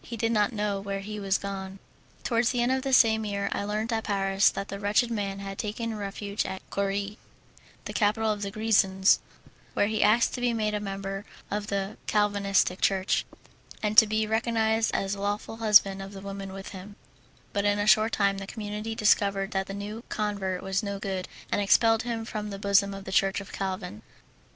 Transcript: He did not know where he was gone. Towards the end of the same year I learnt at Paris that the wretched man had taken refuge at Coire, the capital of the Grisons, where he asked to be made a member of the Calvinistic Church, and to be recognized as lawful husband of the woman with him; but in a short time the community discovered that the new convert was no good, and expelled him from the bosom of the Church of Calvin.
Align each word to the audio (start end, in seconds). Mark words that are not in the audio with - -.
He 0.00 0.16
did 0.16 0.30
not 0.30 0.52
know 0.52 0.78
where 0.80 1.00
he 1.00 1.18
was 1.18 1.38
gone. 1.38 1.80
Towards 2.22 2.50
the 2.52 2.62
end 2.62 2.70
of 2.70 2.82
the 2.82 2.92
same 2.92 3.24
year 3.24 3.48
I 3.50 3.64
learnt 3.64 3.90
at 3.90 4.04
Paris 4.04 4.48
that 4.48 4.68
the 4.68 4.78
wretched 4.78 5.10
man 5.10 5.40
had 5.40 5.58
taken 5.58 5.96
refuge 5.96 6.46
at 6.46 6.62
Coire, 6.70 7.16
the 7.86 7.92
capital 7.92 8.30
of 8.30 8.42
the 8.42 8.52
Grisons, 8.52 9.18
where 9.74 9.88
he 9.88 10.00
asked 10.00 10.34
to 10.34 10.40
be 10.40 10.54
made 10.54 10.72
a 10.74 10.78
member 10.78 11.24
of 11.50 11.66
the 11.66 11.96
Calvinistic 12.06 12.80
Church, 12.80 13.26
and 13.82 13.98
to 13.98 14.06
be 14.06 14.24
recognized 14.24 14.94
as 14.94 15.16
lawful 15.16 15.56
husband 15.56 16.00
of 16.00 16.12
the 16.12 16.20
woman 16.20 16.52
with 16.52 16.68
him; 16.68 16.94
but 17.52 17.64
in 17.64 17.80
a 17.80 17.86
short 17.88 18.12
time 18.12 18.38
the 18.38 18.46
community 18.46 18.94
discovered 18.94 19.50
that 19.50 19.66
the 19.66 19.74
new 19.74 20.04
convert 20.08 20.62
was 20.62 20.84
no 20.84 21.00
good, 21.00 21.26
and 21.50 21.60
expelled 21.60 22.04
him 22.04 22.24
from 22.24 22.50
the 22.50 22.56
bosom 22.60 22.94
of 22.94 23.02
the 23.04 23.10
Church 23.10 23.40
of 23.40 23.50
Calvin. 23.50 24.02